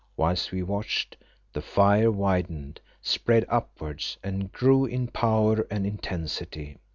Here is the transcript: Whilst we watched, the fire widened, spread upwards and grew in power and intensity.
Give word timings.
Whilst 0.17 0.51
we 0.51 0.63
watched, 0.63 1.15
the 1.53 1.61
fire 1.61 2.09
widened, 2.11 2.81
spread 3.03 3.45
upwards 3.47 4.17
and 4.23 4.51
grew 4.51 4.83
in 4.85 5.05
power 5.09 5.67
and 5.69 5.85
intensity. 5.85 6.79